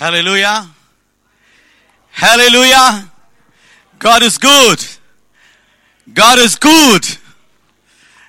[0.00, 0.68] Halleluja.
[2.14, 3.08] Halleluja.
[3.98, 5.00] Gott ist gut.
[6.14, 7.18] Gott ist gut.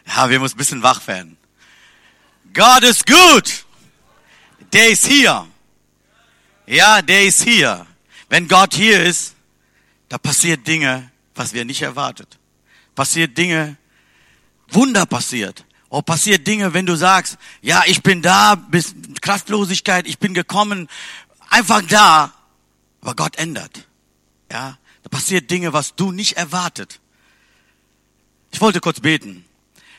[0.07, 1.37] Ja, wir müssen ein bisschen wach werden.
[2.53, 3.65] Gott ist gut.
[4.73, 5.47] Der ist hier.
[6.65, 7.85] Ja, der ist hier.
[8.29, 9.35] Wenn Gott hier ist,
[10.07, 12.39] da passiert Dinge, was wir nicht erwartet.
[12.95, 13.77] Passiert Dinge,
[14.69, 15.65] Wunder passiert.
[15.89, 20.87] Oh, passiert Dinge, wenn du sagst, ja, ich bin da, bis Kraftlosigkeit, ich bin gekommen,
[21.49, 22.33] einfach da,
[23.01, 23.87] aber Gott ändert.
[24.51, 26.99] Ja, da passiert Dinge, was du nicht erwartet.
[28.51, 29.45] Ich wollte kurz beten.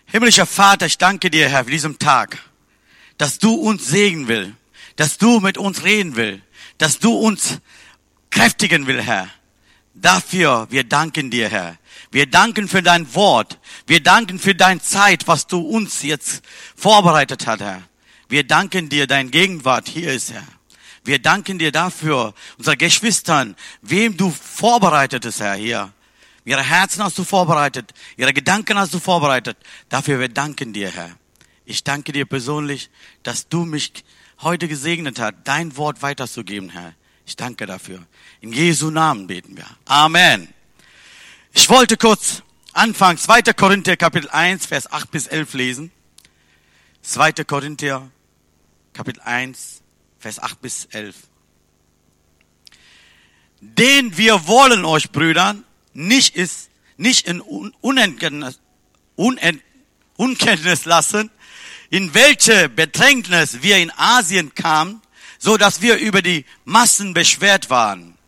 [0.06, 2.38] Himmlischer Vater, ich danke dir, Herr, für diesen Tag,
[3.16, 4.56] dass du uns segnen will,
[4.96, 6.42] dass du mit uns reden will,
[6.78, 7.58] dass du uns
[8.30, 9.28] kräftigen will, Herr.
[9.94, 11.76] Dafür, wir danken dir, Herr.
[12.10, 13.58] Wir danken für dein Wort.
[13.86, 16.42] Wir danken für deine Zeit, was du uns jetzt
[16.74, 17.82] vorbereitet hast, Herr.
[18.28, 20.46] Wir danken dir, dein Gegenwart hier ist, Herr.
[21.04, 25.92] Wir danken dir dafür, unsere Geschwistern, wem du vorbereitet hast, Herr, hier.
[26.44, 29.56] Ihre Herzen hast du vorbereitet, ihre Gedanken hast du vorbereitet.
[29.88, 31.16] Dafür wir danken dir, Herr.
[31.64, 32.90] Ich danke dir persönlich,
[33.22, 33.92] dass du mich
[34.40, 36.94] heute gesegnet hast, dein Wort weiterzugeben, Herr.
[37.26, 38.04] Ich danke dafür.
[38.40, 39.66] In Jesu Namen beten wir.
[39.84, 40.52] Amen.
[41.52, 42.42] Ich wollte kurz
[42.72, 43.42] anfangen, 2.
[43.54, 45.92] Korinther Kapitel 1, Vers 8 bis 11 lesen.
[47.02, 47.32] 2.
[47.44, 48.10] Korinther
[48.92, 49.79] Kapitel 1,
[50.20, 51.16] Vers 8 bis 11.
[53.62, 56.68] Den wir wollen euch, Brüdern, nicht ist,
[56.98, 58.60] nicht in Unkenntnis,
[60.16, 61.30] Unkenntnis lassen,
[61.88, 65.00] in welche Bedrängnis wir in Asien kamen,
[65.38, 68.18] so dass wir über die Massen beschwert waren,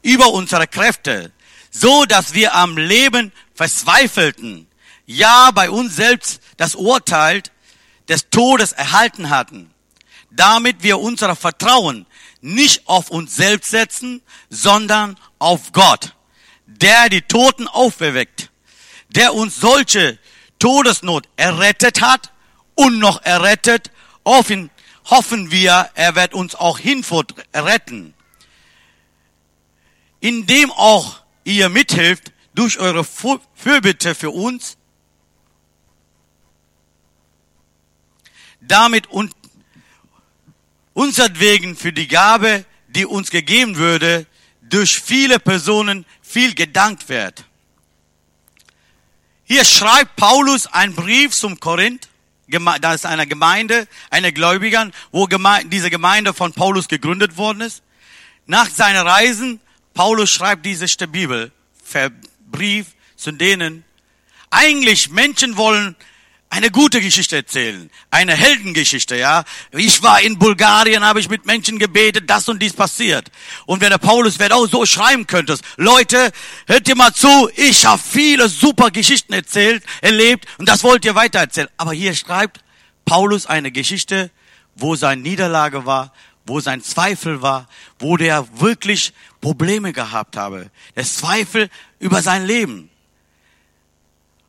[0.00, 1.32] über unsere Kräfte,
[1.70, 4.66] so dass wir am Leben verzweifelten,
[5.04, 7.42] ja bei uns selbst das Urteil
[8.08, 9.70] des Todes erhalten hatten,
[10.30, 12.06] damit wir unser Vertrauen
[12.40, 16.14] nicht auf uns selbst setzen, sondern auf Gott,
[16.66, 18.50] der die Toten auferweckt,
[19.08, 20.18] der uns solche
[20.58, 22.32] Todesnot errettet hat
[22.74, 23.90] und noch errettet,
[24.48, 24.70] ihn
[25.06, 28.14] hoffen wir, er wird uns auch hinfort retten,
[30.20, 34.76] indem auch ihr mithilft durch eure Fürbitte für uns,
[38.60, 39.32] damit und
[40.96, 44.26] unsertwegen für die Gabe, die uns gegeben würde,
[44.62, 47.44] durch viele Personen viel gedankt wird.
[49.44, 52.08] Hier schreibt Paulus einen Brief zum Korinth,
[52.48, 55.28] da ist eine Gemeinde, eine Gläubigern, wo
[55.66, 57.82] diese Gemeinde von Paulus gegründet worden ist.
[58.46, 59.60] Nach seinen Reisen
[59.92, 61.52] Paulus schreibt diese Bibel,
[62.50, 62.86] Brief
[63.16, 63.84] zu denen.
[64.48, 65.94] Eigentlich Menschen wollen
[66.48, 69.44] eine gute Geschichte erzählen, eine Heldengeschichte, ja.
[69.72, 73.30] Ich war in Bulgarien, habe ich mit Menschen gebetet, das und dies passiert.
[73.66, 76.30] Und wenn der Paulus wird auch so schreiben könntest, Leute,
[76.66, 81.14] hört ihr mal zu, ich habe viele super Geschichten erzählt, erlebt und das wollt ihr
[81.14, 81.68] weitererzählen.
[81.76, 82.60] Aber hier schreibt
[83.04, 84.30] Paulus eine Geschichte,
[84.76, 86.12] wo seine Niederlage war,
[86.46, 87.68] wo sein Zweifel war,
[87.98, 90.70] wo der wirklich Probleme gehabt habe.
[90.94, 91.68] Der Zweifel
[91.98, 92.88] über sein Leben.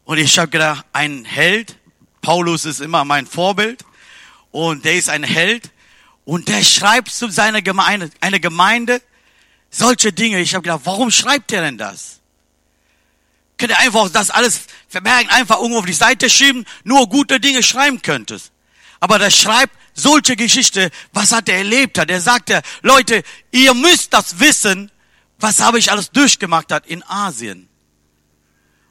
[0.05, 1.75] Und ich habe gedacht, ein Held,
[2.21, 3.85] Paulus ist immer mein Vorbild
[4.51, 5.71] und der ist ein Held
[6.25, 9.01] und der schreibt zu seiner Gemeinde, eine Gemeinde,
[9.69, 10.39] solche Dinge.
[10.39, 12.19] Ich habe gedacht, warum schreibt er denn das?
[13.57, 17.63] Könnt ihr einfach das alles verbergen, einfach irgendwo auf die Seite schieben, nur gute Dinge
[17.63, 18.51] schreiben könntest.
[18.99, 22.09] Aber der schreibt solche Geschichte, was hat er erlebt hat.
[22.09, 24.91] Er sagte, Leute, ihr müsst das wissen,
[25.39, 27.66] was habe ich alles durchgemacht hat in Asien.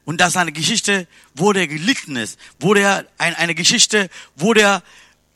[0.07, 4.53] Und das ist eine Geschichte, wo der gelitten ist, wo der, ein, eine Geschichte, wo
[4.53, 4.81] der,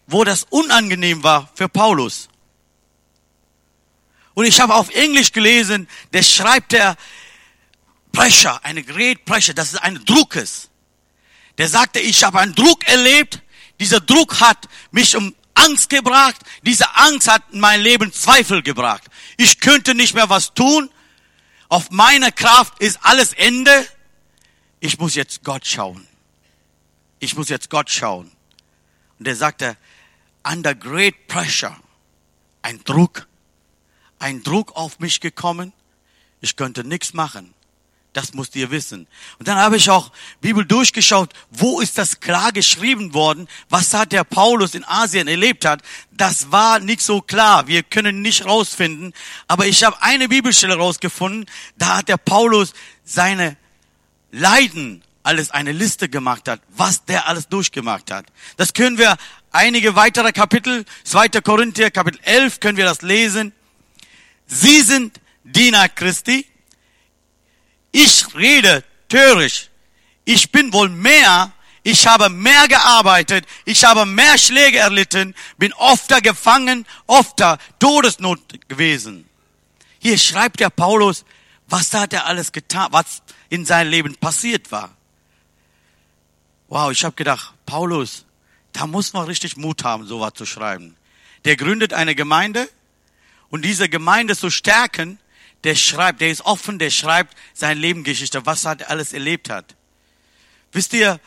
[0.07, 2.29] wo das unangenehm war für Paulus.
[4.33, 6.95] Und ich habe auf Englisch gelesen, der schreibt der
[8.13, 10.69] Pressure, eine great pressure, das ist ein Druckes.
[11.57, 13.41] Der sagte, ich habe einen Druck erlebt,
[13.77, 16.37] dieser Druck hat mich um Angst gebracht.
[16.61, 19.03] Diese Angst hat in mein Leben Zweifel gebracht.
[19.35, 20.89] Ich könnte nicht mehr was tun.
[21.67, 23.85] Auf meine Kraft ist alles Ende.
[24.83, 26.07] Ich muss jetzt Gott schauen.
[27.19, 28.31] Ich muss jetzt Gott schauen.
[29.19, 29.77] Und er sagte,
[30.43, 31.77] under great pressure,
[32.63, 33.27] ein Druck,
[34.17, 35.71] ein Druck auf mich gekommen.
[36.41, 37.53] Ich könnte nichts machen.
[38.13, 39.07] Das musst ihr wissen.
[39.37, 40.11] Und dann habe ich auch
[40.41, 43.47] Bibel durchgeschaut, wo ist das klar geschrieben worden?
[43.69, 45.83] Was hat der Paulus in Asien erlebt hat?
[46.09, 47.67] Das war nicht so klar.
[47.67, 49.13] Wir können nicht rausfinden.
[49.47, 51.45] Aber ich habe eine Bibelstelle rausgefunden.
[51.77, 52.73] Da hat der Paulus
[53.05, 53.57] seine
[54.31, 58.25] Leiden alles eine Liste gemacht hat, was der alles durchgemacht hat.
[58.57, 59.17] Das können wir
[59.51, 61.29] einige weitere Kapitel, 2.
[61.41, 63.53] Korinther, Kapitel 11, können wir das lesen.
[64.47, 66.47] Sie sind Diener Christi.
[67.91, 69.69] Ich rede töricht.
[70.25, 71.51] Ich bin wohl mehr.
[71.83, 73.45] Ich habe mehr gearbeitet.
[73.65, 75.35] Ich habe mehr Schläge erlitten.
[75.57, 79.27] Bin öfter gefangen, öfter Todesnot gewesen.
[79.99, 81.25] Hier schreibt der Paulus,
[81.71, 84.95] was hat er alles getan, was in seinem Leben passiert war.
[86.67, 88.25] Wow, ich habe gedacht, Paulus,
[88.73, 90.95] da muss man richtig Mut haben, sowas zu schreiben.
[91.45, 92.69] Der gründet eine Gemeinde
[93.49, 95.17] und diese Gemeinde zu stärken,
[95.63, 99.75] der schreibt, der ist offen, der schreibt seine Lebensgeschichte, was er alles erlebt hat.
[100.73, 101.19] Wisst ihr,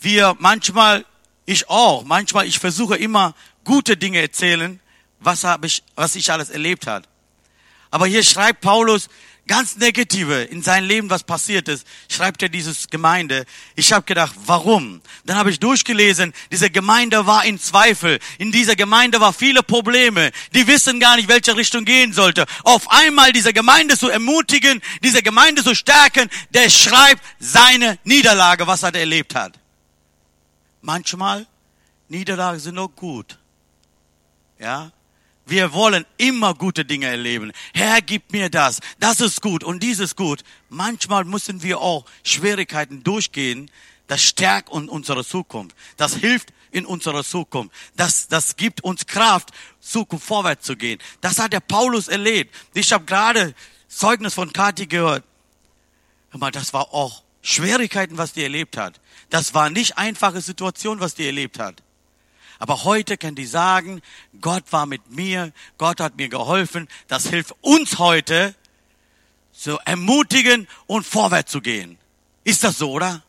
[0.00, 1.04] wir manchmal,
[1.44, 3.34] ich auch, manchmal, ich versuche immer
[3.64, 4.80] gute Dinge erzählen,
[5.18, 7.08] was habe ich, was ich alles erlebt hat.
[7.90, 9.08] Aber hier schreibt Paulus,
[9.48, 13.46] ganz Negative in seinem Leben, was passiert ist, schreibt er dieses Gemeinde.
[13.74, 15.00] Ich habe gedacht, warum?
[15.24, 18.20] Dann habe ich durchgelesen, diese Gemeinde war in Zweifel.
[18.38, 20.30] In dieser Gemeinde war viele Probleme.
[20.54, 22.46] Die wissen gar nicht, welche Richtung gehen sollte.
[22.62, 28.82] Auf einmal diese Gemeinde zu ermutigen, diese Gemeinde zu stärken, der schreibt seine Niederlage, was
[28.82, 29.58] er erlebt hat.
[30.82, 31.46] Manchmal
[32.08, 33.38] Niederlagen sind auch gut.
[34.58, 34.92] Ja,
[35.48, 37.52] wir wollen immer gute Dinge erleben.
[37.72, 38.80] Herr, gib mir das.
[39.00, 40.42] Das ist gut und dieses gut.
[40.68, 43.70] Manchmal müssen wir auch Schwierigkeiten durchgehen.
[44.06, 45.76] Das stärkt unsere Zukunft.
[45.96, 47.74] Das hilft in unserer Zukunft.
[47.96, 49.50] Das, das gibt uns Kraft,
[49.80, 50.98] Zukunft vorwärts zu gehen.
[51.20, 52.54] Das hat der Paulus erlebt.
[52.74, 53.54] Ich habe gerade
[53.88, 55.24] Zeugnis von Kathi gehört.
[56.30, 59.00] Hör mal, das war auch Schwierigkeiten, was die erlebt hat.
[59.30, 61.82] Das war nicht einfache Situation, was die erlebt hat.
[62.58, 64.02] Aber heute kann die sagen,
[64.40, 66.88] Gott war mit mir, Gott hat mir geholfen.
[67.06, 68.54] Das hilft uns heute,
[69.52, 71.98] zu ermutigen und vorwärts zu gehen.
[72.44, 73.22] Ist das so, oder?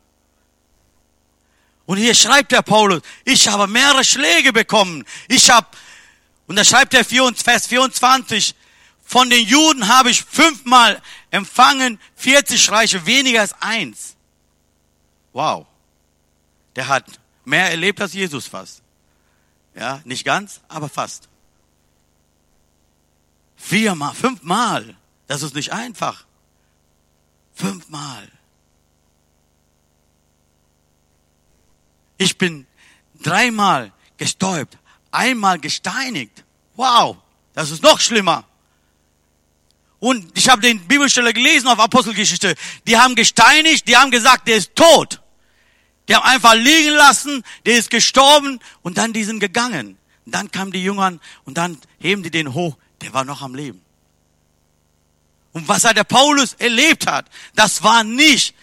[1.85, 5.03] Und hier schreibt der Paulus, ich habe mehrere Schläge bekommen.
[5.27, 5.67] Ich habe,
[6.45, 8.53] und da schreibt er Vers 24,
[9.03, 14.15] von den Juden habe ich fünfmal empfangen, 40 Reiche, weniger als eins.
[15.33, 15.65] Wow.
[16.75, 17.05] Der hat
[17.43, 18.83] mehr erlebt als Jesus fast.
[19.79, 21.29] Ja, nicht ganz, aber fast.
[23.55, 24.97] Viermal, fünfmal.
[25.27, 26.25] Das ist nicht einfach.
[27.55, 28.27] Fünfmal.
[32.17, 32.67] Ich bin
[33.21, 34.77] dreimal gestäubt,
[35.11, 36.43] einmal gesteinigt.
[36.75, 37.15] Wow,
[37.53, 38.43] das ist noch schlimmer.
[39.99, 42.55] Und ich habe den Bibelstelle gelesen auf Apostelgeschichte.
[42.85, 45.21] Die haben gesteinigt, die haben gesagt, der ist tot.
[46.09, 49.95] Die haben einfach liegen lassen, der ist gestorben und dann die sind gegangen.
[50.25, 53.53] Und dann kamen die Jüngern und dann heben die den hoch, der war noch am
[53.53, 53.79] Leben.
[55.53, 58.55] Und was er der Paulus erlebt hat, das war nicht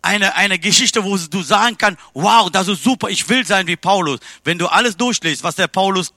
[0.00, 3.76] eine, eine Geschichte, wo du sagen kannst, wow, das ist super, ich will sein wie
[3.76, 4.20] Paulus.
[4.44, 6.14] Wenn du alles durchliest, was der Paulus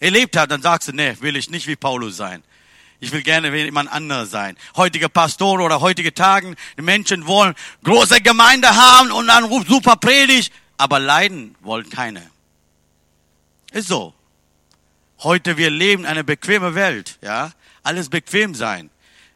[0.00, 2.42] erlebt hat, dann sagst du, nee, will ich nicht wie Paulus sein.
[3.04, 4.56] Ich will gerne jemand anderes sein.
[4.76, 9.96] Heutige Pastoren oder heutige Tagen, die Menschen wollen große Gemeinde haben und dann ruft super
[9.96, 12.30] Predigt, aber leiden wollen keine.
[13.72, 14.14] Ist so.
[15.18, 17.52] Heute wir leben eine bequeme Welt, ja.
[17.82, 18.88] Alles bequem sein.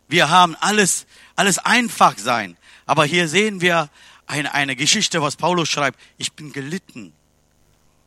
[0.08, 1.06] Wir haben alles,
[1.36, 2.56] alles einfach sein.
[2.86, 3.90] Aber hier sehen wir
[4.26, 6.00] eine, eine Geschichte, was Paulus schreibt.
[6.16, 7.12] Ich bin gelitten.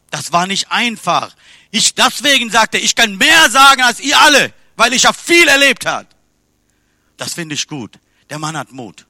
[0.10, 1.36] Das war nicht einfach.
[1.69, 5.85] Ich, deswegen sagte, ich kann mehr sagen als ihr alle weil ich habe viel erlebt
[5.85, 6.07] hat.
[7.16, 8.00] Das finde ich gut.
[8.31, 9.06] Der Mann hat Mut.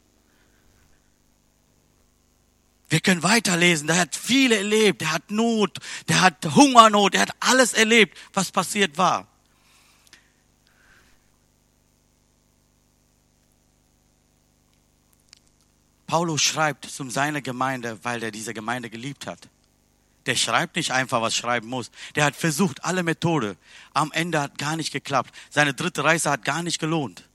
[2.89, 3.87] Wir können weiterlesen.
[3.87, 4.99] Der hat viel erlebt.
[4.99, 5.77] Der hat Not.
[6.09, 7.13] Der hat Hungernot.
[7.13, 9.29] Der hat alles erlebt, was passiert war.
[16.05, 19.47] Paulus schreibt zu seiner Gemeinde, weil er diese Gemeinde geliebt hat.
[20.25, 21.89] Der schreibt nicht einfach, was schreiben muss.
[22.15, 23.57] Der hat versucht, alle Methode.
[23.93, 25.33] Am Ende hat gar nicht geklappt.
[25.49, 27.27] Seine dritte Reise hat gar nicht gelohnt.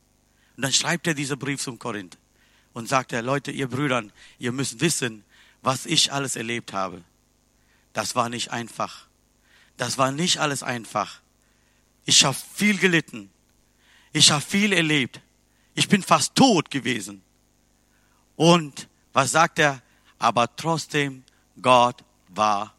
[0.56, 2.16] Und dann schreibt er diesen Brief zum Korinth
[2.72, 5.24] und sagt er, Leute, ihr Brüdern, ihr müsst wissen,
[5.62, 7.02] was ich alles erlebt habe.
[7.92, 9.06] Das war nicht einfach.
[9.76, 11.20] Das war nicht alles einfach.
[12.04, 13.30] Ich habe viel gelitten.
[14.12, 15.20] Ich habe viel erlebt.
[15.74, 17.22] Ich bin fast tot gewesen.
[18.36, 19.82] Und was sagt er?
[20.18, 21.24] Aber trotzdem,
[21.60, 22.75] Gott war.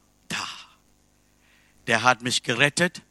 [1.87, 3.01] Der hat mich gerettet,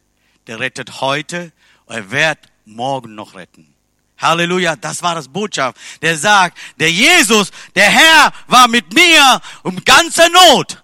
[0.47, 1.51] der rettet heute,
[1.87, 3.73] er wird morgen noch retten.
[4.17, 5.77] Halleluja, das war das Botschaft.
[6.01, 10.83] Der sagt, der Jesus, der Herr war mit mir um ganze Not.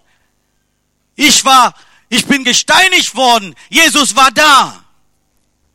[1.16, 1.74] Ich war,
[2.08, 3.54] ich bin gesteinigt worden.
[3.68, 4.84] Jesus war da.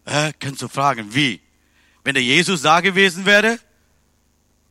[0.05, 1.41] Äh, kannst du fragen, wie?
[2.03, 3.59] Wenn der Jesus da gewesen wäre?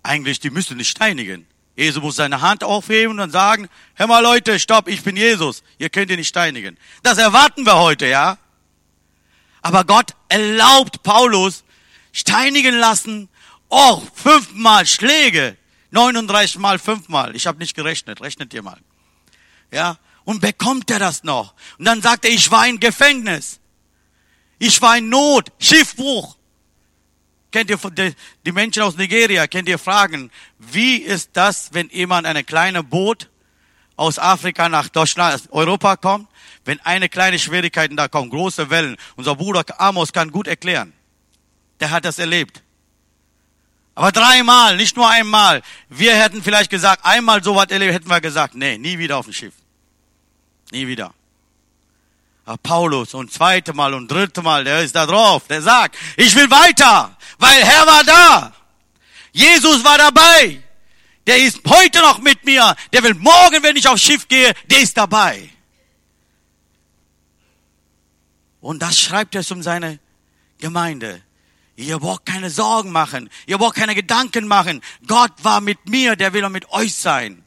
[0.03, 1.47] Eigentlich, die müsste nicht steinigen.
[1.79, 5.63] Jesus muss seine Hand aufheben und sagen, hör mal Leute, stopp, ich bin Jesus.
[5.79, 6.77] Ihr könnt ihn nicht steinigen.
[7.05, 8.37] Das erwarten wir heute, ja?
[9.63, 11.63] Aber Gott erlaubt Paulus
[12.11, 13.29] steinigen lassen,
[13.69, 15.57] auch fünfmal Schläge,
[15.93, 17.37] 39 mal fünfmal.
[17.37, 18.81] Ich habe nicht gerechnet, rechnet ihr mal.
[19.71, 21.55] Ja, und bekommt er das noch?
[21.79, 23.61] Und dann sagt er, ich war in Gefängnis.
[24.59, 26.38] Ich war in Not, Schiffbruch.
[27.51, 27.79] Kennt ihr
[28.45, 33.29] die Menschen aus Nigeria, kennt ihr fragen, wie ist das, wenn jemand eine kleine Boot
[33.97, 36.29] aus Afrika nach Deutschland, Europa kommt,
[36.65, 38.97] wenn eine kleine Schwierigkeiten da kommen, große Wellen.
[39.17, 40.93] Unser Bruder Amos kann gut erklären.
[41.81, 42.63] Der hat das erlebt.
[43.95, 45.63] Aber dreimal, nicht nur einmal.
[45.89, 49.25] Wir hätten vielleicht gesagt, einmal so was erlebt, hätten wir gesagt, nee, nie wieder auf
[49.25, 49.55] dem Schiff.
[50.71, 51.15] Nie wieder.
[52.49, 56.35] Aber Paulus und zweite Mal und dritte Mal, der ist da drauf, der sagt, ich
[56.35, 58.53] will weiter, weil Herr war da.
[59.33, 60.63] Jesus war dabei.
[61.27, 62.75] Der ist heute noch mit mir.
[62.95, 65.51] Der will morgen, wenn ich aufs Schiff gehe, der ist dabei.
[68.63, 69.99] Und das schreibt er um seine
[70.57, 71.21] Gemeinde.
[71.77, 73.29] Ihr braucht keine Sorgen machen.
[73.45, 74.81] Ihr braucht keine Gedanken machen.
[75.07, 77.45] Gott war mit mir, der will auch mit euch sein.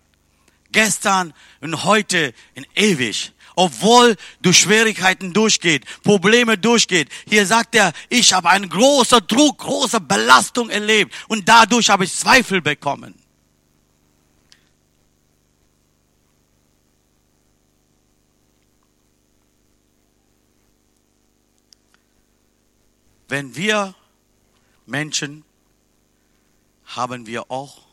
[0.72, 3.34] Gestern und heute in ewig.
[3.62, 7.10] Obwohl du Schwierigkeiten durchgeht, Probleme durchgeht.
[7.28, 12.12] Hier sagt er, ich habe einen großen Druck, große Belastung erlebt und dadurch habe ich
[12.12, 13.14] Zweifel bekommen.
[23.28, 23.94] Wenn wir
[24.88, 25.46] Menschen
[26.86, 27.84] haben wir auch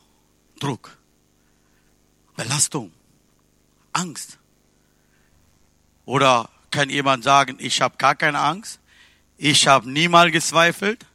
[0.59, 0.97] Druck,
[2.35, 2.91] Belastung,
[3.93, 4.38] Angst.
[6.09, 8.79] Oder kann jemand sagen, ich habe gar keine Angst,
[9.37, 11.05] ich habe niemals gezweifelt,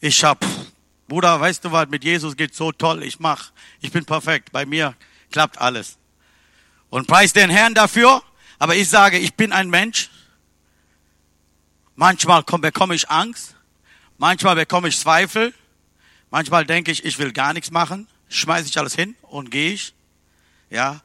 [0.00, 0.44] ich habe,
[1.06, 4.66] Bruder, weißt du was, mit Jesus geht so toll, ich mach, ich bin perfekt, bei
[4.66, 4.96] mir
[5.30, 5.96] klappt alles.
[6.90, 8.20] Und preis den Herrn dafür,
[8.58, 10.10] aber ich sage, ich bin ein Mensch,
[11.94, 13.54] Manchmal bekomme ich Angst,
[14.18, 15.54] manchmal bekomme ich Zweifel,
[16.32, 19.94] manchmal denke ich, ich will gar nichts machen, schmeiße ich alles hin und gehe ich.
[20.68, 21.00] Ja.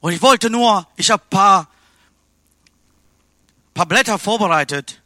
[0.00, 1.68] Und ich wollte nur, ich habe paar,
[3.74, 5.02] paar Blätter vorbereitet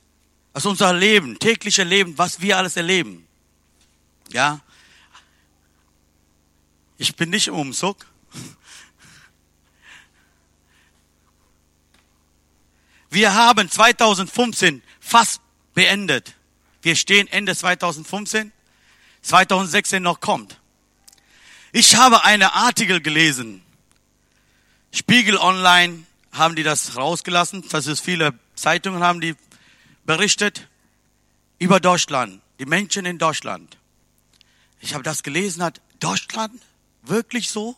[0.53, 3.27] aus unser Leben, tägliche Leben, was wir alles erleben.
[4.31, 4.61] Ja.
[6.99, 8.07] Ich bin nicht im Umzug.
[13.11, 15.41] Wir haben 2015 fast
[15.75, 16.35] beendet.
[16.83, 18.53] Wir stehen Ende 2015,
[19.23, 20.61] 2016 noch kommt.
[21.73, 23.63] Ich habe eine Artikel gelesen.
[24.93, 27.65] Spiegel Online haben die das rausgelassen.
[27.71, 29.35] Das ist viele Zeitungen haben die
[30.05, 30.69] berichtet
[31.59, 33.77] über Deutschland, die Menschen in Deutschland.
[34.81, 36.61] Ich habe das gelesen, hat Deutschland
[37.03, 37.77] wirklich so?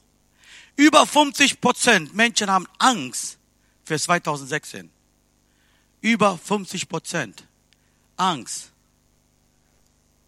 [0.77, 3.39] Über 50 Prozent Menschen haben Angst
[3.85, 4.91] für 2016.
[6.01, 7.45] Über 50 Prozent.
[8.17, 8.71] Angst.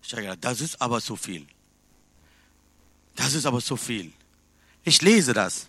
[0.02, 1.46] Ich habe gedacht, das ist aber so viel.
[3.14, 4.12] Das ist aber so viel.
[4.84, 5.68] Ich lese das.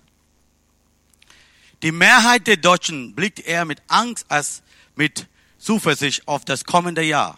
[1.83, 4.63] Die Mehrheit der Deutschen blickt eher mit Angst als
[4.95, 7.37] mit Zuversicht auf das kommende Jahr.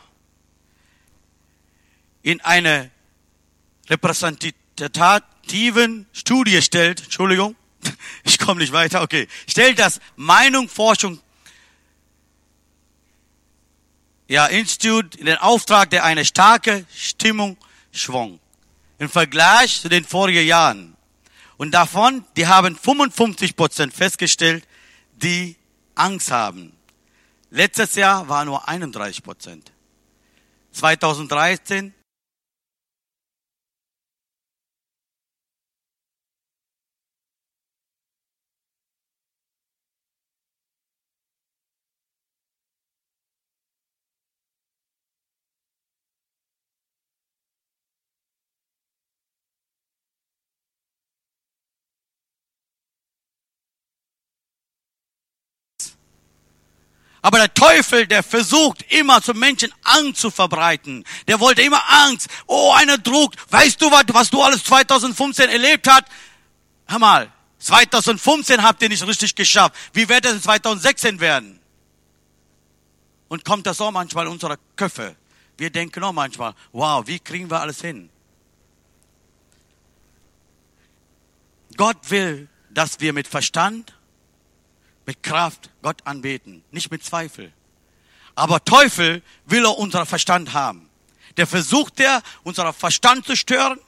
[2.23, 2.89] In einer
[3.89, 7.55] repräsentativen Studie stellt, Entschuldigung,
[8.23, 11.19] ich komme nicht weiter, okay, stellt das Meinungsforschung
[14.27, 17.57] ja, Institut in den Auftrag, der eine starke Stimmung
[17.91, 18.39] schwung.
[18.97, 20.95] Im Vergleich zu den vorigen Jahren.
[21.57, 24.67] Und davon, die haben 55 Prozent festgestellt,
[25.13, 25.55] die
[25.93, 26.74] Angst haben.
[27.49, 29.71] Letztes Jahr war nur 31 Prozent.
[30.71, 31.93] 2013
[57.25, 61.03] Aber der Teufel, der versucht immer zu Menschen Angst zu verbreiten.
[61.27, 62.27] Der wollte immer Angst.
[62.45, 63.33] Oh, einer Druck.
[63.49, 66.03] Weißt du was, was du alles 2015 erlebt hast?
[66.85, 69.73] Hör mal, 2015 habt ihr nicht richtig geschafft.
[69.91, 71.59] Wie wird es in 2016 werden?
[73.27, 75.15] Und kommt das auch manchmal in unsere Köpfe.
[75.57, 78.11] Wir denken auch manchmal, wow, wie kriegen wir alles hin?
[81.75, 83.95] Gott will, dass wir mit Verstand
[85.05, 87.51] mit Kraft Gott anbeten, nicht mit Zweifel.
[88.35, 90.89] Aber Teufel will auch unseren Verstand haben.
[91.37, 93.79] Der versucht der, unseren Verstand zu stören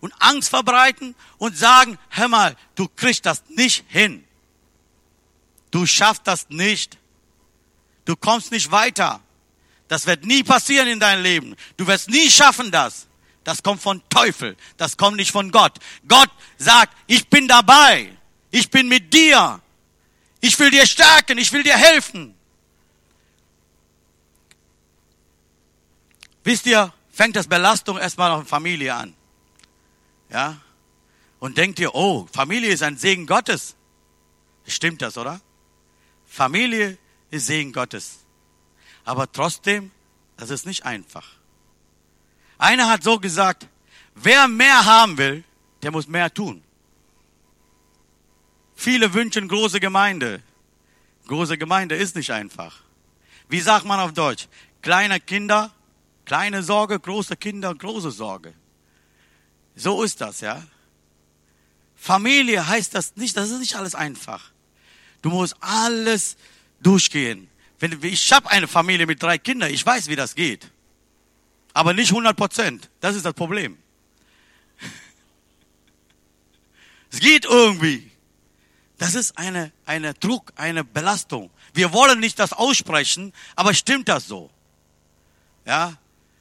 [0.00, 4.24] und Angst verbreiten und sagen, hör mal, du kriegst das nicht hin.
[5.70, 6.98] Du schaffst das nicht.
[8.04, 9.20] Du kommst nicht weiter.
[9.88, 11.56] Das wird nie passieren in deinem Leben.
[11.76, 13.06] Du wirst nie schaffen das.
[13.44, 14.56] Das kommt von Teufel.
[14.76, 15.78] Das kommt nicht von Gott.
[16.06, 18.14] Gott sagt, ich bin dabei.
[18.50, 19.60] Ich bin mit dir.
[20.40, 21.38] Ich will dir stärken.
[21.38, 22.34] Ich will dir helfen.
[26.44, 29.14] Wisst ihr, fängt das Belastung erstmal auf Familie an.
[30.30, 30.58] Ja?
[31.40, 33.74] Und denkt ihr, oh, Familie ist ein Segen Gottes.
[34.66, 35.40] Stimmt das, oder?
[36.26, 36.98] Familie
[37.30, 38.20] ist Segen Gottes.
[39.04, 39.90] Aber trotzdem,
[40.36, 41.26] das ist nicht einfach.
[42.58, 43.66] Einer hat so gesagt,
[44.14, 45.44] wer mehr haben will,
[45.82, 46.62] der muss mehr tun.
[48.80, 50.40] Viele wünschen große Gemeinde.
[51.26, 52.80] Große Gemeinde ist nicht einfach.
[53.48, 54.46] Wie sagt man auf Deutsch?
[54.82, 55.72] Kleine Kinder
[56.28, 58.52] Kleine Sorge, große Kinder, große Sorge.
[59.74, 60.62] So ist das, ja.
[61.96, 64.52] Familie heißt das nicht, das ist nicht alles einfach.
[65.22, 66.36] Du musst alles
[66.80, 67.48] durchgehen.
[67.78, 70.70] Wenn, ich habe eine Familie mit drei Kindern, ich weiß, wie das geht.
[71.72, 72.90] Aber nicht 100 Prozent.
[73.00, 73.78] Das ist das Problem.
[77.10, 78.10] Es geht irgendwie.
[78.98, 81.50] Das ist eine, eine Druck, eine Belastung.
[81.72, 84.50] Wir wollen nicht das aussprechen, aber stimmt das so?
[85.64, 85.96] Ja,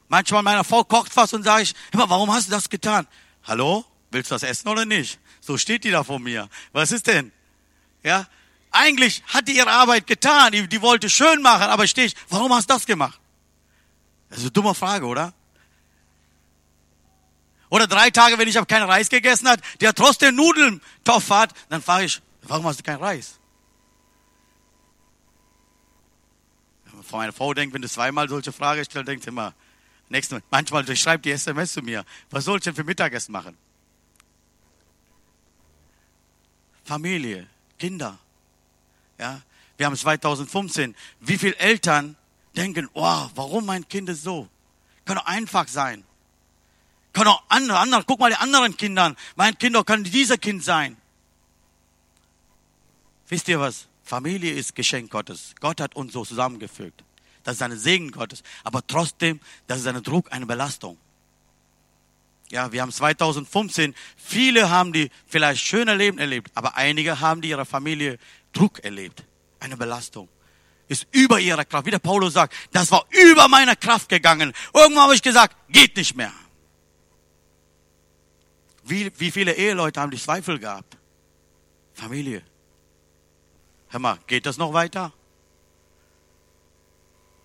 [0.09, 3.07] Manchmal meiner Frau kocht was und sage ich, immer, warum hast du das getan?
[3.43, 3.85] Hallo?
[4.09, 5.19] Willst du das essen oder nicht?
[5.41, 6.49] So steht die da vor mir.
[6.71, 7.31] Was ist denn?
[8.03, 8.25] Ja?
[8.71, 10.53] Eigentlich hat die ihre Arbeit getan.
[10.53, 13.19] Die, die wollte schön machen, aber stehe ich, warum hast du das gemacht?
[14.29, 15.33] Das ist eine dumme Frage, oder?
[17.69, 21.53] Oder drei Tage, wenn ich habe keinen Reis gegessen hat, der trotzdem Nudeln Topf hat,
[21.67, 23.39] dann frage ich, warum hast du keinen Reis?
[27.03, 29.53] Von meiner Frau denkt, wenn du zweimal solche Fragen stellst, denkt sie immer,
[30.09, 33.57] Nächsten, manchmal schreibt die SMS zu mir, was soll ich denn für Mittagessen machen?
[36.85, 38.17] Familie, Kinder.
[39.19, 39.41] Ja,
[39.75, 40.95] wir haben 2015.
[41.19, 42.15] Wie viele Eltern
[42.55, 44.47] denken, oh, warum mein Kind ist so?
[45.03, 46.05] Kann doch einfach sein.
[47.11, 49.17] Kann auch andere, andere, guck mal die anderen Kindern.
[49.35, 50.95] Mein Kind kann dieser Kind sein.
[53.27, 53.87] Wisst ihr was?
[54.03, 55.53] Familie ist Geschenk Gottes.
[55.59, 57.03] Gott hat uns so zusammengefügt
[57.47, 58.43] das ist ein Segen Gottes.
[58.65, 60.97] Aber trotzdem, das ist ein Druck, eine Belastung.
[62.49, 67.47] Ja, wir haben 2015, viele haben die vielleicht schöne Leben erlebt, aber einige haben die
[67.47, 68.19] ihrer Familie
[68.51, 69.23] Druck erlebt.
[69.61, 70.27] Eine Belastung.
[70.89, 71.85] Ist über ihre Kraft.
[71.85, 74.51] Wie der Paulus sagt, das war über meine Kraft gegangen.
[74.73, 76.33] Irgendwann habe ich gesagt, geht nicht mehr.
[78.83, 80.97] Wie, wie viele Eheleute haben die Zweifel gehabt?
[81.93, 82.43] Familie.
[83.89, 85.13] Hör mal, geht das noch weiter?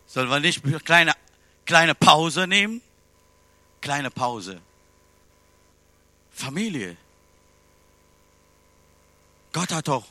[0.06, 1.12] Sollen wir nicht eine kleine,
[1.64, 2.82] kleine Pause nehmen?
[3.80, 4.60] Kleine Pause.
[6.30, 6.96] Familie.
[9.52, 10.06] Gott hat doch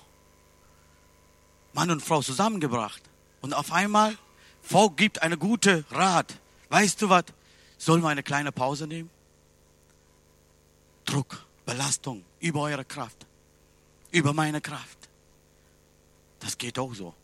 [1.73, 3.01] Mann und Frau zusammengebracht.
[3.41, 4.17] Und auf einmal,
[4.61, 6.37] Frau gibt eine gute Rat.
[6.69, 7.25] Weißt du was?
[7.77, 9.09] Sollen wir eine kleine Pause nehmen?
[11.05, 13.25] Druck, Belastung über eure Kraft,
[14.11, 15.00] über meine Kraft.
[16.41, 17.15] Das geht auch so.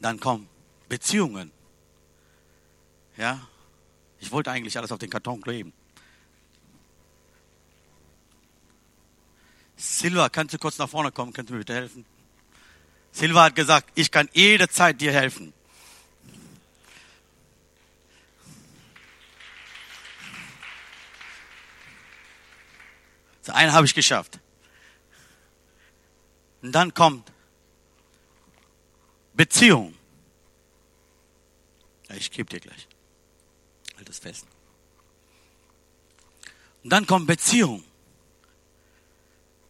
[0.00, 0.48] Dann kommen
[0.88, 1.50] Beziehungen.
[3.16, 3.48] Ja,
[4.20, 5.72] ich wollte eigentlich alles auf den Karton kleben.
[9.76, 11.32] Silva, kannst du kurz nach vorne kommen?
[11.32, 12.04] Kannst du mir bitte helfen?
[13.12, 15.52] Silva hat gesagt, ich kann jederzeit dir helfen.
[23.46, 24.40] So einen habe ich geschafft.
[26.62, 27.30] Und dann kommt
[29.34, 29.94] Beziehung.
[32.16, 32.88] Ich gebe dir gleich.
[33.96, 34.46] Halt das fest.
[36.82, 37.84] Und dann kommt Beziehung.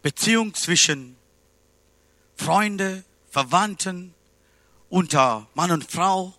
[0.01, 1.15] Beziehung zwischen
[2.35, 4.15] Freunde, Verwandten,
[4.89, 6.33] unter Mann und Frau.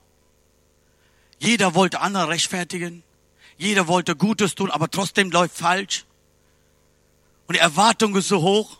[1.38, 3.04] Jeder wollte andere rechtfertigen.
[3.58, 6.04] Jeder wollte Gutes tun, aber trotzdem läuft falsch.
[7.48, 8.78] Und die Erwartung ist so hoch.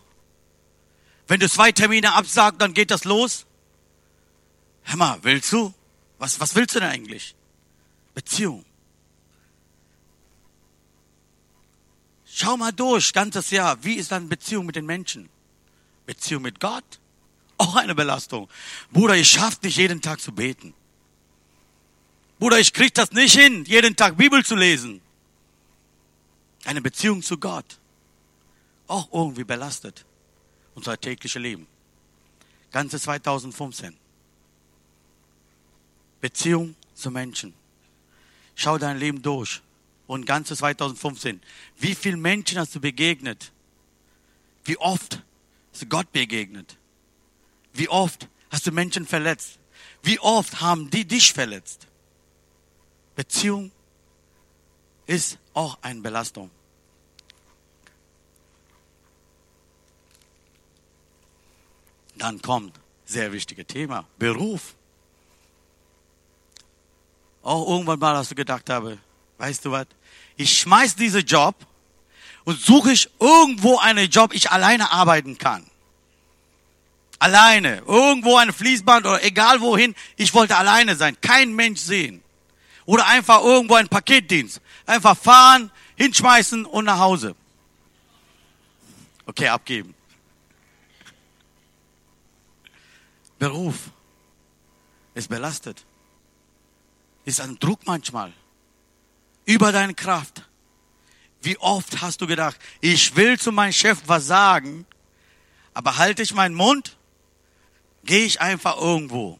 [1.27, 3.45] Wenn du zwei Termine absagst, dann geht das los.
[4.83, 5.73] Hör mal, willst du?
[6.19, 7.35] Was, was willst du denn eigentlich?
[8.13, 8.63] Beziehung.
[12.25, 13.83] Schau mal durch, ganzes Jahr.
[13.83, 15.29] Wie ist deine Beziehung mit den Menschen?
[16.05, 16.99] Beziehung mit Gott?
[17.57, 18.49] Auch eine Belastung.
[18.91, 20.73] Bruder, ich schaff nicht jeden Tag zu beten.
[22.37, 25.01] Bruder, ich krieg das nicht hin, jeden Tag Bibel zu lesen.
[26.65, 27.79] Eine Beziehung zu Gott.
[28.89, 30.03] Auch irgendwie belastet.
[30.73, 31.67] Unser tägliches Leben.
[32.71, 33.95] Ganze 2015.
[36.19, 37.53] Beziehung zu Menschen.
[38.55, 39.61] Schau dein Leben durch.
[40.07, 41.39] Und ganze 2015.
[41.77, 43.51] Wie viele Menschen hast du begegnet?
[44.65, 45.21] Wie oft
[45.71, 46.75] ist Gott begegnet?
[47.73, 49.59] Wie oft hast du Menschen verletzt?
[50.01, 51.85] Wie oft haben die dich verletzt?
[53.15, 53.71] Beziehung
[55.05, 56.49] ist auch eine Belastung.
[62.19, 64.75] Dann kommt sehr wichtiges Thema, Beruf.
[67.41, 68.99] Auch irgendwann mal hast du gedacht habe,
[69.37, 69.87] weißt du was?
[70.35, 71.55] Ich schmeiß diesen Job
[72.43, 75.65] und suche ich irgendwo einen Job, ich alleine arbeiten kann.
[77.19, 79.95] Alleine, irgendwo ein Fließband oder egal wohin.
[80.17, 82.21] Ich wollte alleine sein, kein Mensch sehen.
[82.85, 84.61] Oder einfach irgendwo ein Paketdienst.
[84.85, 87.35] Einfach fahren, hinschmeißen und nach Hause.
[89.25, 89.95] Okay, abgeben.
[93.39, 93.91] Beruf
[95.13, 95.85] ist belastet.
[97.25, 98.33] Ist ein Druck manchmal.
[99.45, 100.43] Über deine Kraft.
[101.41, 104.85] Wie oft hast du gedacht, ich will zu meinem Chef was sagen,
[105.73, 106.97] aber halte ich meinen Mund,
[108.03, 109.39] gehe ich einfach irgendwo.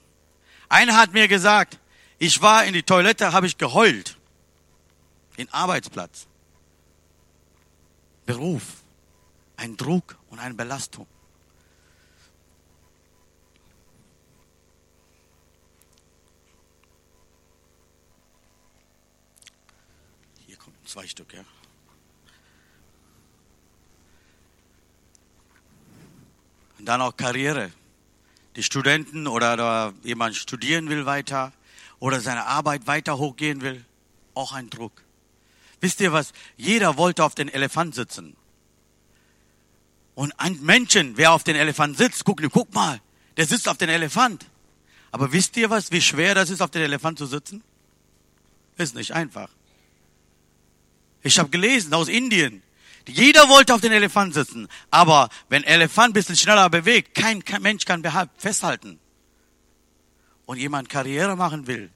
[0.69, 1.77] Einer hat mir gesagt,
[2.19, 4.17] ich war in die Toilette, habe ich geheult.
[5.35, 6.27] In Arbeitsplatz.
[8.25, 8.63] Beruf.
[9.57, 11.07] Ein Druck und eine Belastung.
[20.45, 21.43] Hier kommen zwei Stück, ja.
[26.79, 27.71] Und dann auch Karriere.
[28.55, 31.53] Die Studenten oder, oder jemand studieren will weiter
[31.99, 33.85] oder seine Arbeit weiter hochgehen will,
[34.33, 35.03] auch ein Druck.
[35.81, 36.33] Wisst ihr was?
[36.57, 38.35] Jeder wollte auf den Elefant sitzen.
[40.15, 42.99] Und ein Menschen, wer auf den Elefant sitzt, guck, guck mal,
[43.37, 44.45] der sitzt auf den Elefant.
[45.11, 47.63] Aber wisst ihr was, wie schwer das ist, auf den Elefant zu sitzen?
[48.77, 49.49] Ist nicht einfach.
[51.23, 52.63] Ich habe gelesen aus Indien,
[53.07, 54.67] jeder wollte auf den Elefant sitzen.
[54.91, 58.03] Aber wenn Elefant ein bisschen schneller bewegt, kein, kein Mensch kann
[58.37, 58.99] festhalten.
[60.45, 61.89] Und jemand Karriere machen will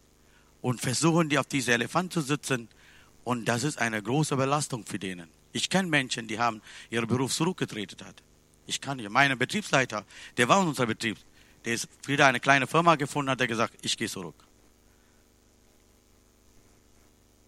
[0.61, 2.69] und versuchen, die auf diese Elefant zu sitzen.
[3.23, 5.29] Und das ist eine große Belastung für denen.
[5.51, 8.15] Ich kenne Menschen, die haben ihren Beruf zurückgetreten hat.
[8.65, 9.09] Ich kann nicht.
[9.09, 10.05] Mein Betriebsleiter,
[10.37, 11.17] der war in unserem Betrieb,
[11.65, 14.35] der ist wieder eine kleine Firma gefunden, hat er gesagt, ich gehe zurück.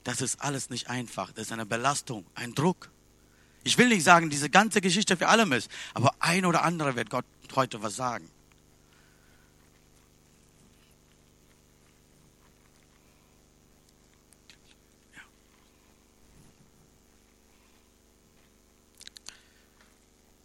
[0.06, 1.32] Das ist alles nicht einfach.
[1.34, 2.92] Das ist eine Belastung, ein Druck.
[3.64, 7.10] Ich will nicht sagen, diese ganze Geschichte für allem ist, aber ein oder andere wird
[7.10, 8.30] Gott heute was sagen.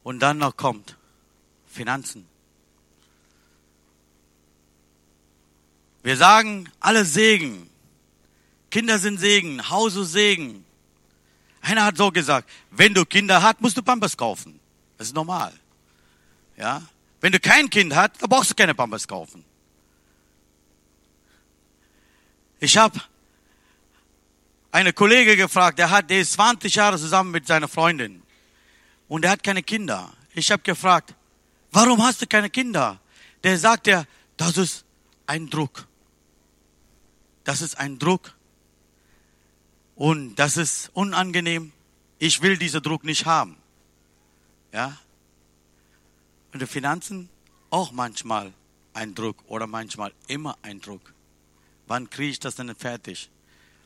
[0.03, 0.97] Und dann noch kommt
[1.67, 2.27] Finanzen.
[6.03, 7.70] Wir sagen alle Segen.
[8.71, 10.65] Kinder sind Segen, Hause Segen,
[11.61, 14.59] einer hat so gesagt, wenn du Kinder hast, musst du Pampers kaufen.
[14.97, 15.53] Das ist normal.
[16.57, 16.83] Ja?
[17.21, 19.45] Wenn du kein Kind hast, dann brauchst du keine Pampers kaufen.
[22.61, 23.01] Ich habe
[24.71, 28.23] eine Kollege gefragt, der hat, der ist 20 Jahre zusammen mit seiner Freundin
[29.09, 30.13] und er hat keine Kinder.
[30.35, 31.15] Ich habe gefragt,
[31.73, 33.01] warum hast du keine Kinder?
[33.43, 34.05] Der sagt ja,
[34.37, 34.85] das ist
[35.27, 35.87] ein Druck.
[37.45, 38.35] Das ist ein Druck.
[40.01, 41.73] Und das ist unangenehm.
[42.19, 43.59] Ich will diesen Druck nicht haben.
[44.73, 44.97] Ja?
[46.55, 47.29] Und die Finanzen
[47.69, 48.51] auch manchmal
[48.95, 51.13] ein Druck oder manchmal immer ein Druck.
[51.87, 53.29] Wann kriege ich das denn fertig?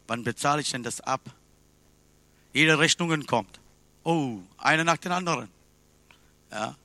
[0.06, 1.20] Wann bezahle ich denn das ab?
[2.52, 3.58] Jede Rechnungen kommt.
[4.04, 5.48] Oh, eine nach den anderen.
[6.52, 6.76] Ja.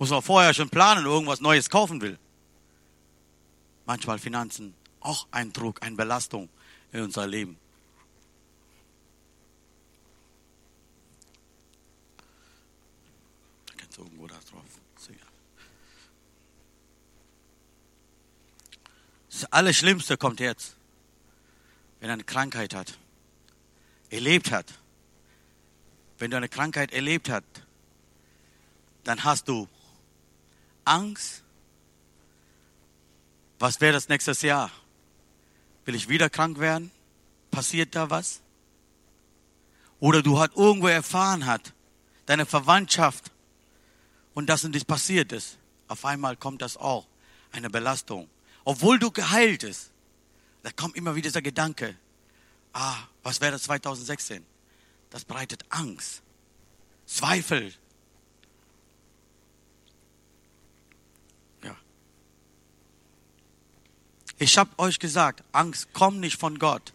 [0.00, 2.18] Muss man vorher schon planen, irgendwas Neues kaufen will.
[3.86, 6.48] Manchmal Finanzen auch ein Druck, eine Belastung
[6.90, 7.56] in unser Leben.
[13.98, 14.80] irgendwo da drauf.
[19.38, 20.74] Das Allerschlimmste kommt jetzt,
[22.00, 22.98] wenn er eine Krankheit hat,
[24.10, 24.66] erlebt hat.
[26.18, 27.44] Wenn du eine Krankheit erlebt hast,
[29.04, 29.68] dann hast du
[30.84, 31.44] Angst.
[33.60, 34.72] Was wäre das nächstes Jahr?
[35.84, 36.90] Will ich wieder krank werden?
[37.52, 38.40] Passiert da was?
[40.00, 41.74] Oder du hast irgendwo erfahren hat,
[42.26, 43.30] deine Verwandtschaft
[44.34, 45.58] und das und das passiert ist.
[45.86, 47.06] Auf einmal kommt das auch,
[47.52, 48.28] eine Belastung.
[48.68, 49.90] Obwohl du geheilt bist,
[50.62, 51.96] da kommt immer wieder dieser Gedanke,
[52.74, 54.44] ah, was wäre das 2016?
[55.08, 56.20] Das bereitet Angst,
[57.06, 57.72] Zweifel.
[61.62, 61.74] Ja.
[64.36, 66.92] Ich habe euch gesagt, Angst kommt nicht von Gott.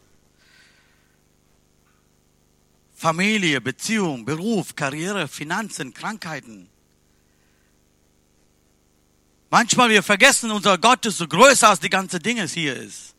[2.93, 6.69] Familie, Beziehung, Beruf, Karriere, Finanzen, Krankheiten
[9.54, 13.13] Manchmal wir vergessen, unser Gott ist so größer als die ganze Dinge hier ist.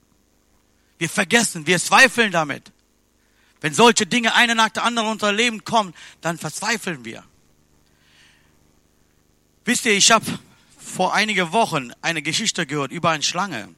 [0.99, 2.73] Wir vergessen, wir zweifeln damit.
[3.61, 7.23] Wenn solche Dinge eine nach der anderen unser Leben kommen, dann verzweifeln wir.
[9.65, 10.27] Wisst ihr, ich habe
[10.77, 13.73] vor einigen Wochen eine Geschichte gehört über eine Schlange.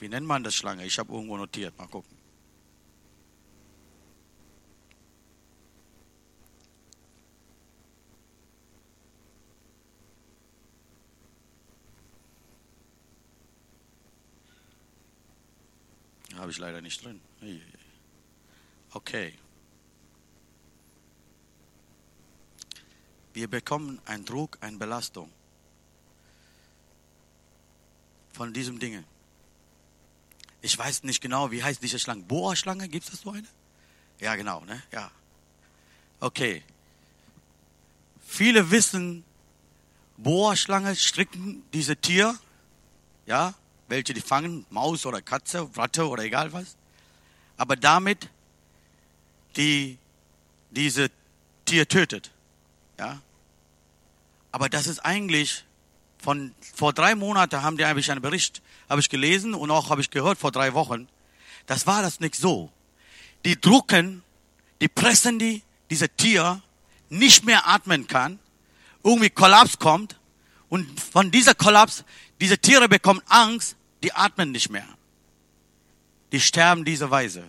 [0.00, 0.84] Wie nennt man das Schlange?
[0.84, 1.78] Ich habe irgendwo notiert.
[1.78, 2.19] Mal gucken.
[16.40, 17.20] Habe ich leider nicht drin.
[18.92, 19.34] Okay.
[23.34, 25.30] Wir bekommen einen Druck, eine Belastung
[28.32, 29.04] von diesem Dinge.
[30.62, 32.22] Ich weiß nicht genau, wie heißt diese Schlange?
[32.22, 33.46] Boa-Schlange, gibt es so eine?
[34.18, 34.82] Ja, genau, ne?
[34.92, 35.10] Ja.
[36.20, 36.62] Okay.
[38.26, 39.24] Viele wissen,
[40.16, 42.38] Boa-Schlange stricken diese Tier,
[43.26, 43.52] ja,
[43.90, 46.76] welche die fangen, Maus oder Katze, Ratte oder egal was.
[47.56, 48.28] Aber damit
[49.56, 49.98] die
[50.70, 51.10] diese
[51.64, 52.30] Tier tötet.
[52.98, 53.20] Ja.
[54.52, 55.64] Aber das ist eigentlich
[56.18, 60.00] von vor drei Monaten haben die eigentlich einen Bericht habe ich gelesen und auch habe
[60.00, 61.08] ich gehört vor drei Wochen.
[61.66, 62.70] Das war das nicht so.
[63.44, 64.22] Die drucken,
[64.80, 66.62] die pressen die diese Tier
[67.08, 68.38] nicht mehr atmen kann,
[69.02, 70.18] irgendwie Kollaps kommt
[70.68, 72.04] und von dieser Kollaps
[72.40, 74.86] diese Tiere bekommen Angst die atmen nicht mehr.
[76.32, 77.44] Die sterben diese Weise.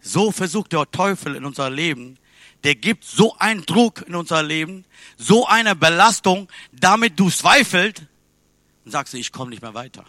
[0.00, 2.18] So versucht der Teufel in unser Leben,
[2.64, 4.84] der gibt so einen Druck in unser Leben,
[5.16, 8.02] so eine Belastung, damit du zweifelst
[8.84, 10.04] und sagst, ich komme nicht mehr weiter.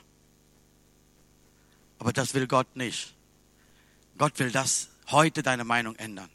[2.00, 3.14] Aber das will Gott nicht.
[4.18, 6.30] Gott will das heute deine Meinung ändern.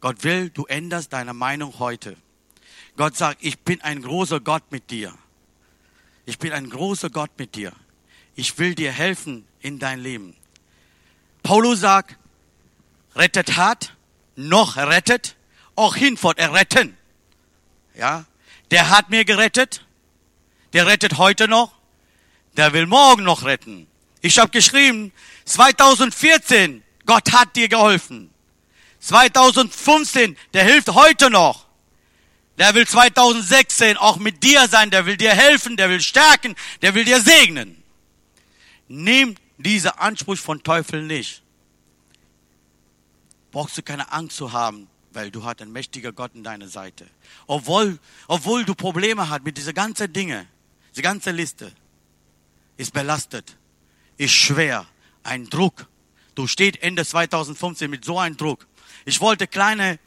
[0.00, 2.16] Gott will, du änderst deine Meinung heute.
[2.96, 5.12] Gott sagt, ich bin ein großer Gott mit dir.
[6.26, 7.72] Ich bin ein großer Gott mit dir
[8.38, 10.36] ich will dir helfen in dein Leben.
[11.42, 12.16] Paulus sagt,
[13.16, 13.94] rettet hat,
[14.36, 15.34] noch rettet,
[15.74, 16.96] auch hinfort erretten.
[17.96, 18.26] Ja,
[18.70, 19.84] der hat mir gerettet,
[20.72, 21.72] der rettet heute noch,
[22.56, 23.88] der will morgen noch retten.
[24.20, 25.12] Ich habe geschrieben,
[25.44, 28.30] 2014, Gott hat dir geholfen.
[29.00, 31.66] 2015, der hilft heute noch.
[32.56, 36.94] Der will 2016 auch mit dir sein, der will dir helfen, der will stärken, der
[36.94, 37.77] will dir segnen.
[38.88, 41.42] Nimm diesen Anspruch von Teufel nicht.
[43.50, 47.06] Brauchst du keine Angst zu haben, weil du hast einen mächtigen Gott in deiner Seite.
[47.46, 50.46] Obwohl, obwohl du Probleme hast mit dieser ganzen Dinge,
[50.90, 51.72] diese ganze Liste,
[52.76, 53.56] ist belastet,
[54.16, 54.86] ist schwer,
[55.22, 55.86] ein Druck.
[56.34, 58.66] Du stehst Ende 2015 mit so einem Druck.
[59.04, 59.98] Ich wollte kleine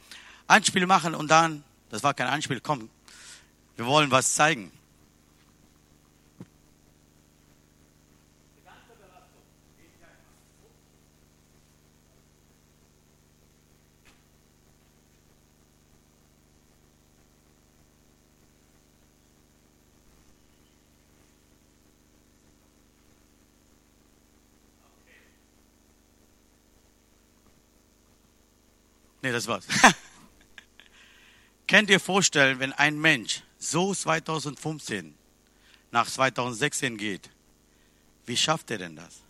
[0.46, 2.88] Anspiele machen und dann, das war kein Anspiel, komm,
[3.76, 4.72] wir wollen was zeigen.
[29.22, 29.66] Nee, das war's.
[31.68, 35.14] Könnt ihr vorstellen, wenn ein Mensch so 2015
[35.92, 37.30] nach 2016 geht,
[38.26, 39.20] wie schafft er denn das?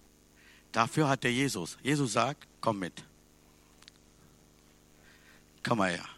[0.73, 1.77] Dafür hat er Jesus.
[1.83, 3.05] Jesus sagt, komm mit.
[5.63, 6.09] Komm mal her.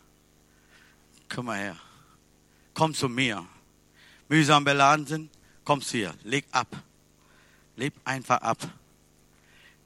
[1.29, 1.77] Komm mal her.
[2.73, 3.47] Komm zu mir.
[4.29, 5.31] Mühsam beladen sind,
[5.65, 6.15] kommst hier.
[6.23, 6.69] Leg ab.
[7.77, 8.59] Leg einfach ab.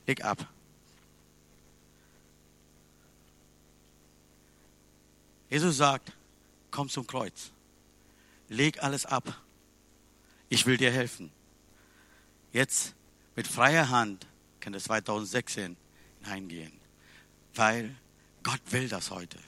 [0.07, 0.47] Leg ab.
[5.51, 6.13] Jesus sagt,
[6.71, 7.51] komm zum Kreuz.
[8.49, 9.43] Leg alles ab.
[10.49, 11.31] Ich will dir helfen.
[12.53, 12.95] Jetzt
[13.37, 14.27] mit freier Hand
[14.61, 15.77] kann das 2016
[16.23, 16.73] hineingehen.
[17.55, 17.95] Weil
[18.43, 19.39] Gott will das heute.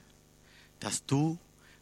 [0.79, 1.37] Dass du,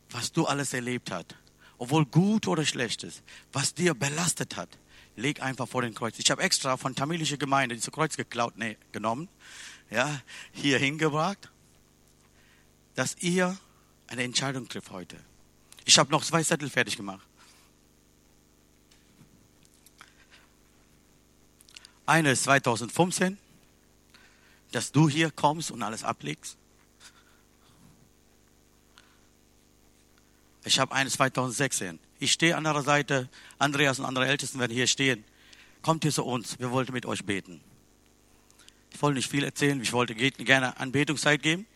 [0.10, 1.36] was du alles erlebt hast,
[1.78, 4.70] obwohl gut oder schlecht ist, was dir belastet hat,
[5.16, 6.20] leg einfach vor den Kreuz.
[6.20, 9.30] Ich habe extra von tamilischer Gemeinde dieses Kreuz geklaut, nee, genommen,
[9.90, 11.50] ja, hier hingebracht,
[12.96, 13.58] dass ihr
[14.10, 15.18] eine Entscheidung trifft heute.
[15.86, 17.26] Ich habe noch zwei Zettel fertig gemacht.
[22.06, 23.38] Eine ist 2015,
[24.72, 26.58] dass du hier kommst und alles ablegst.
[30.66, 32.00] Ich habe eine 2016.
[32.20, 35.24] Ich stehe an der Seite, Andreas und andere Ältesten werden hier stehen.
[35.84, 37.62] Kommt hier zu uns, wir wollten mit euch beten.
[38.92, 41.68] Ich wollte nicht viel erzählen, ich wollte gerne Anbetungszeit geben.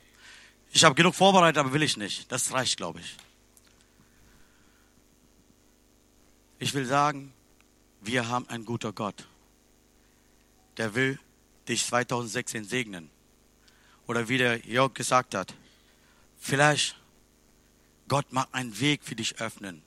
[0.75, 2.31] Ich habe genug vorbereitet, aber will ich nicht.
[2.31, 3.15] Das reicht, glaube ich.
[6.57, 7.31] Ich will sagen,
[8.01, 9.27] wir haben einen guten Gott.
[10.77, 11.19] Der will
[11.67, 13.11] dich 2016 segnen.
[14.07, 15.53] Oder wie der Jörg gesagt hat,
[16.39, 16.99] vielleicht
[18.07, 19.83] Gott macht einen Weg für dich öffnen,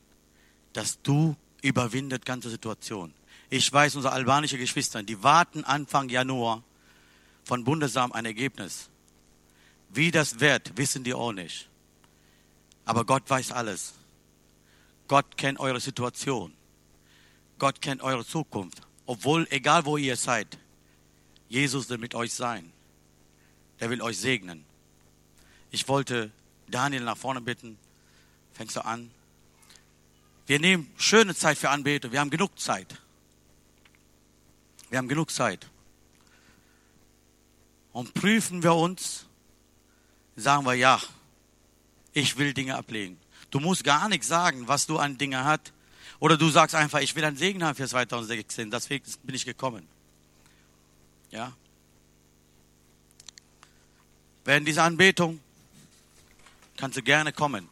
[0.72, 3.12] dass du überwindet ganze Situation.
[3.50, 6.62] Ich weiß, unsere albanische Geschwister, die warten Anfang Januar
[7.44, 8.88] von Bundesamt ein Ergebnis.
[9.88, 11.68] Wie das wird, wissen die auch nicht.
[12.84, 13.94] Aber Gott weiß alles.
[15.08, 16.52] Gott kennt eure Situation.
[17.58, 18.82] Gott kennt eure Zukunft.
[19.06, 20.58] Obwohl, egal wo ihr seid,
[21.48, 22.72] Jesus will mit euch sein.
[23.80, 24.64] Der will euch segnen.
[25.70, 26.30] Ich wollte
[26.68, 27.78] Daniel nach vorne bitten.
[28.52, 29.10] Fängst du an?
[30.46, 32.12] Wir nehmen schöne Zeit für Anbetung.
[32.12, 33.00] Wir haben genug Zeit.
[34.90, 35.68] Wir haben genug Zeit.
[37.92, 39.25] Und prüfen wir uns,
[40.36, 41.00] sagen wir ja,
[42.12, 43.18] ich will Dinge ablegen.
[43.50, 45.72] Du musst gar nichts sagen, was du an Dinge hast.
[46.18, 48.70] Oder du sagst einfach, ich will einen Segen haben für 2016.
[48.70, 49.86] Deswegen bin ich gekommen.
[51.30, 51.52] Ja.
[54.44, 55.40] Während dieser Anbetung
[56.76, 57.68] kannst du gerne kommen.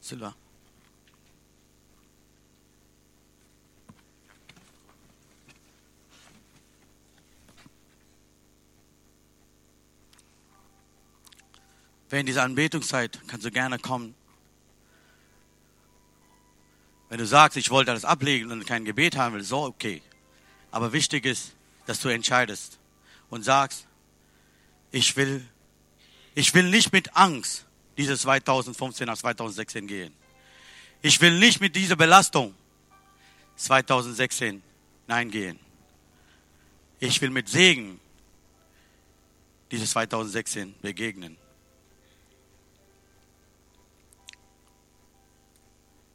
[0.00, 0.34] Silva.
[12.08, 14.14] Während dieser Anbetungszeit kannst du gerne kommen.
[17.08, 20.02] Wenn du sagst, ich wollte das ablegen und kein Gebet haben will, so okay.
[20.70, 21.54] Aber wichtig ist,
[21.86, 22.78] dass du entscheidest
[23.30, 23.86] und sagst,
[24.90, 25.46] ich will,
[26.34, 27.66] ich will nicht mit Angst
[27.96, 30.12] dieses 2015 nach 2016 gehen.
[31.02, 32.54] Ich will nicht mit dieser Belastung
[33.56, 34.62] 2016
[35.06, 35.58] nein gehen.
[36.98, 38.00] Ich will mit Segen
[39.70, 41.36] dieses 2016 begegnen.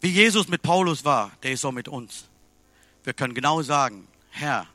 [0.01, 2.25] Wie Jesus mit Paulus war, der ist so mit uns.
[3.03, 4.65] Wir können genau sagen, Herr,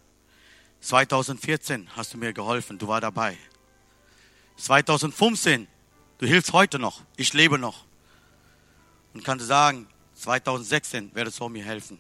[0.81, 3.37] 2014 hast du mir geholfen, du war dabei.
[4.57, 5.67] 2015,
[6.19, 7.85] du hilfst heute noch, ich lebe noch.
[9.15, 11.99] Und kann sagen, 2016 werdest du mir helfen.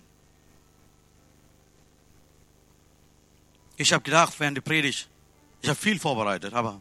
[3.76, 5.08] Ich habe gedacht, während der Predigt,
[5.62, 6.80] ich habe viel vorbereitet, aber,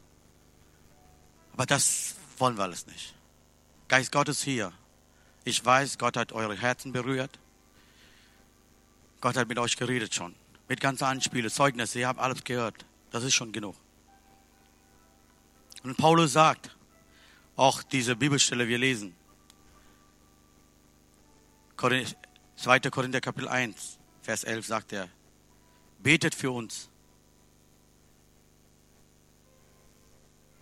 [1.54, 3.16] aber das wollen wir alles nicht.
[3.88, 4.72] Geist Gottes hier.
[5.46, 7.40] Ich weiß, Gott hat eure Herzen berührt.
[9.22, 10.36] Gott hat mit euch geredet schon.
[10.68, 12.84] Mit ganzen Anspielen, Zeugnissen, ihr habt alles gehört.
[13.12, 13.76] Das ist schon genug.
[15.84, 16.76] Und Paulus sagt,
[17.56, 19.16] auch diese Bibelstelle, wir lesen,
[21.78, 22.80] 2.
[22.90, 25.10] Korinther Kapitel 1, Vers 11 sagt er,
[26.00, 26.90] betet für uns.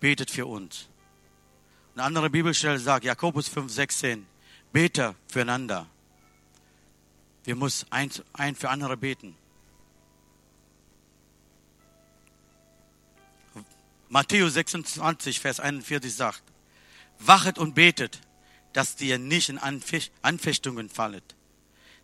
[0.00, 0.88] Betet für uns.
[1.94, 4.26] Eine andere Bibelstelle sagt, Jakobus 5, 16,
[4.74, 5.86] Bete füreinander.
[7.44, 9.36] Wir müssen ein, ein für andere beten.
[14.08, 16.42] Matthäus 26, Vers 41 sagt,
[17.20, 18.18] wachet und betet,
[18.72, 21.36] dass ihr nicht in Anfechtungen fallet.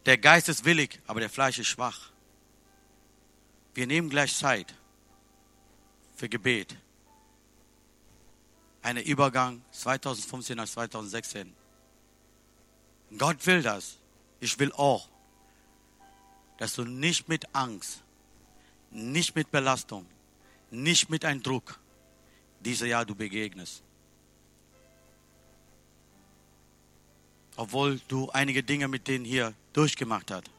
[0.07, 2.13] Der Geist ist willig, aber der Fleisch ist schwach.
[3.75, 4.73] Wir nehmen gleich Zeit
[6.15, 6.77] für Gebet.
[8.83, 11.60] Ein Übergang 2015 nach 2016.
[13.17, 13.99] Gott will das.
[14.41, 15.09] Ich will auch,
[16.59, 18.03] dass du nicht mit Angst,
[18.91, 20.07] nicht mit Belastung,
[20.71, 21.79] nicht mit einem Druck
[22.61, 23.83] dieses Jahr du begegnest.
[27.57, 30.51] Obwohl du einige Dinge mit denen hier durchgemacht hast.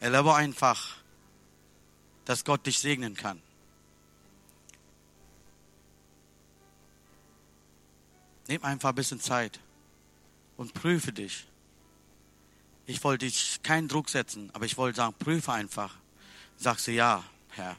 [0.00, 0.98] Erlebe einfach,
[2.24, 3.42] dass Gott dich segnen kann.
[8.48, 9.60] Nimm einfach ein bisschen Zeit
[10.56, 11.46] und prüfe dich.
[12.86, 15.94] Ich wollte dich keinen Druck setzen, aber ich wollte sagen, prüfe einfach.
[16.56, 17.76] Sagst du ja, Herr.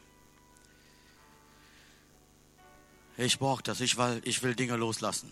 [3.18, 5.32] Ich brauche das, ich will, ich will Dinge loslassen.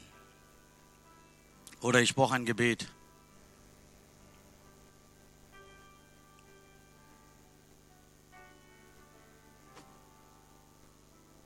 [1.81, 2.87] Oder ich brauche ein Gebet.